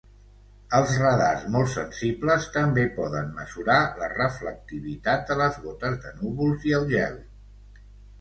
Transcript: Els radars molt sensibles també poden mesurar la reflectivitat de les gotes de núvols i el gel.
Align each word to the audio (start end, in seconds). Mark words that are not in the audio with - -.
Els 0.75 0.91
radars 0.99 1.41
molt 1.55 1.67
sensibles 1.73 2.47
també 2.55 2.85
poden 2.95 3.29
mesurar 3.39 3.75
la 3.99 4.07
reflectivitat 4.13 5.29
de 5.33 5.37
les 5.43 5.61
gotes 5.67 6.01
de 6.07 6.15
núvols 6.23 6.67
i 6.71 6.75
el 6.79 6.89
gel. 6.95 7.21